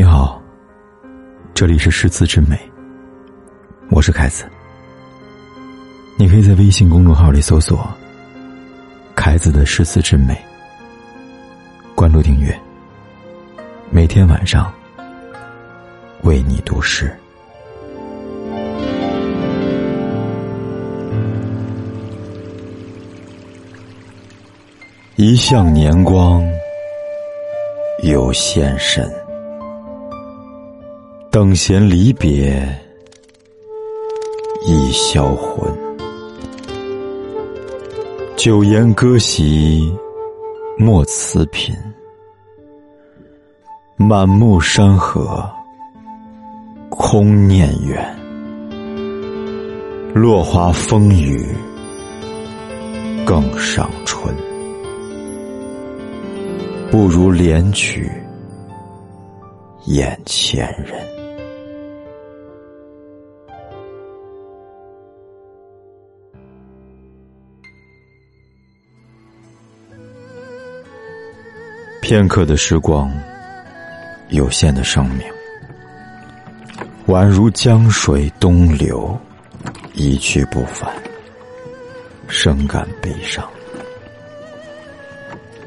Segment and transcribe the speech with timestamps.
[0.00, 0.40] 你好，
[1.52, 2.58] 这里是诗词之美，
[3.90, 4.46] 我是凯子。
[6.16, 7.86] 你可以在微信公众号里搜索
[9.14, 10.34] “凯子的诗词之美”，
[11.94, 12.58] 关注订阅，
[13.90, 14.72] 每天晚上
[16.22, 17.14] 为你读诗。
[25.16, 26.42] 一向年光
[28.02, 29.06] 有限身，
[31.32, 32.60] 等闲离别
[34.66, 35.72] 已销魂。
[38.36, 39.96] 酒言歌席
[40.76, 41.72] 莫辞频，
[43.96, 45.48] 满目山河
[46.88, 48.04] 空念远。
[50.12, 51.46] 落花风雨
[53.24, 54.34] 更上春。
[56.90, 58.10] 不如怜取
[59.84, 61.19] 眼前人。
[72.10, 73.08] 片刻的时光，
[74.30, 75.20] 有限的生命，
[77.06, 79.16] 宛如江水东流，
[79.94, 80.90] 一去不返，
[82.26, 83.48] 深感悲伤。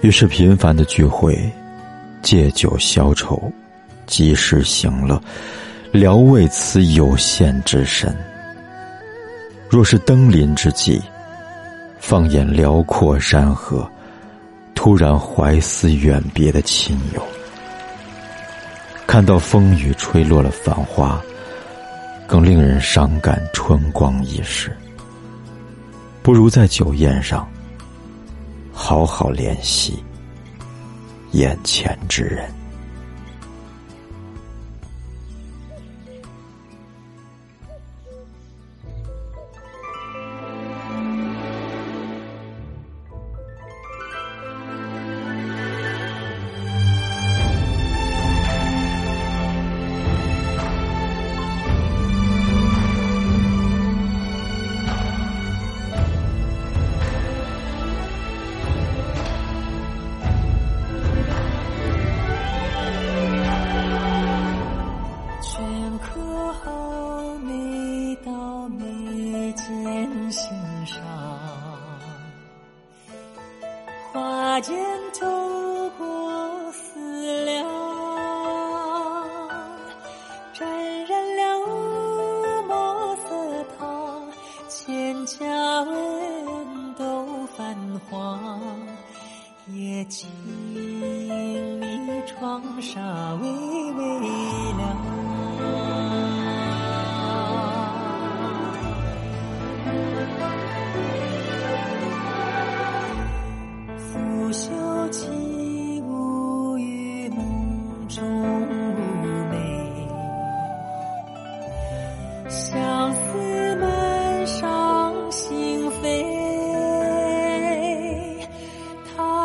[0.00, 1.38] 于是，频繁的聚会，
[2.22, 3.52] 借酒消愁，
[4.06, 5.20] 及时行乐，
[5.92, 8.16] 聊慰此有限之身。
[9.68, 11.02] 若是登临之际，
[11.98, 13.86] 放眼辽阔山河，
[14.82, 17.22] 突然怀思远别的亲友，
[19.06, 21.20] 看到风雨吹落了繁花，
[22.26, 24.74] 更令人伤感春光易逝。
[26.22, 27.46] 不如在酒宴上。
[28.72, 30.02] 好好怜惜
[31.32, 32.50] 眼前之人。
[74.12, 74.76] 花间
[75.18, 75.26] 透
[75.98, 77.64] 过思量，
[80.52, 80.68] 沾
[81.06, 81.42] 染了
[82.66, 84.28] 墨色烫，
[84.68, 87.76] 千家文都泛
[88.10, 88.60] 黄，
[89.68, 90.28] 夜静
[90.74, 93.00] 谧，窗纱
[93.40, 94.69] 微微。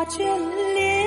[0.08, 0.24] 眷
[0.76, 1.05] 恋。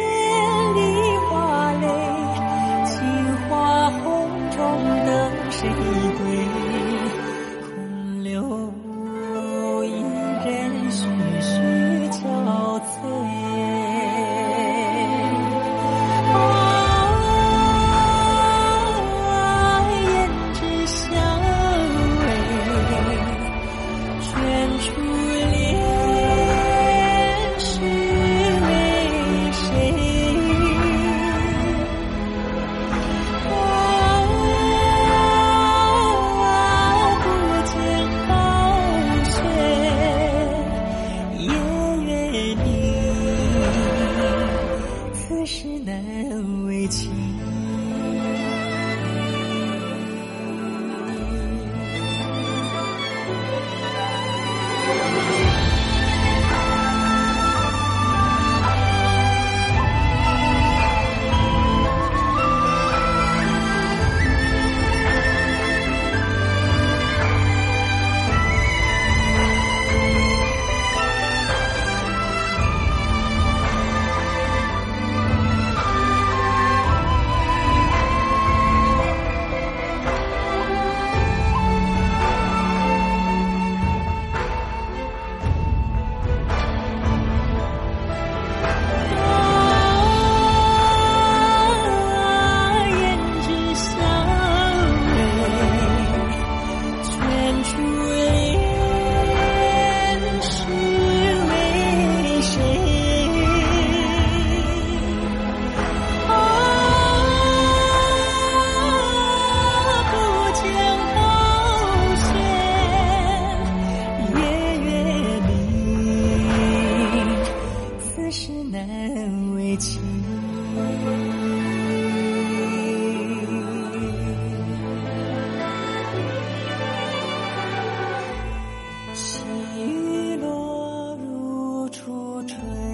[129.14, 129.44] 细
[129.76, 132.87] 雨落如初春。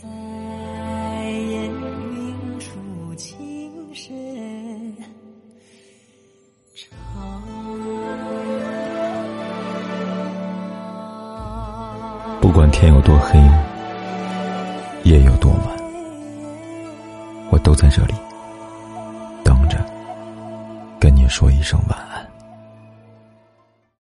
[0.00, 0.08] 在
[1.28, 4.14] 烟云处轻声
[6.74, 6.88] 唱？
[12.40, 13.38] 不管天有多黑，
[15.04, 15.60] 夜有多晚，
[17.50, 18.14] 我都在这里
[19.44, 19.78] 等着，
[20.98, 22.01] 跟你说一声晚。